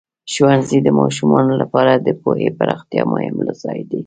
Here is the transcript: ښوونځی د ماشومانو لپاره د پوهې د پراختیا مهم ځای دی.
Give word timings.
ښوونځی 0.33 0.79
د 0.83 0.89
ماشومانو 0.99 1.53
لپاره 1.61 1.91
د 1.95 2.07
پوهې 2.21 2.47
د 2.51 2.55
پراختیا 2.59 3.03
مهم 3.11 3.35
ځای 3.63 3.79
دی. 3.89 3.99